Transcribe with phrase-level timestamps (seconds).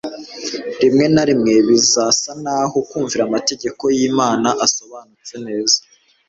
[0.81, 5.77] Rimwe na rimwe bizasa naho kumvira amategeko y'Imana asobanutse neza